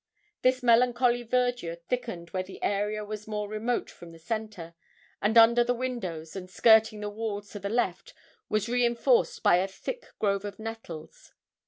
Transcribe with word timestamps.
This 0.41 0.63
melancholy 0.63 1.21
verdure 1.21 1.75
thickened 1.75 2.31
where 2.31 2.41
the 2.41 2.63
area 2.63 3.05
was 3.05 3.27
more 3.27 3.47
remote 3.47 3.91
from 3.91 4.11
the 4.11 4.17
centre; 4.17 4.73
and 5.21 5.37
under 5.37 5.63
the 5.63 5.75
windows, 5.75 6.35
and 6.35 6.49
skirting 6.49 7.01
the 7.01 7.07
walls 7.11 7.51
to 7.51 7.59
the 7.59 7.69
left, 7.69 8.15
was 8.49 8.67
reinforced 8.67 9.43
by 9.43 9.57
a 9.57 9.67
thick 9.67 10.07
grove 10.17 10.43
of 10.43 10.57
nettles. 10.57 11.33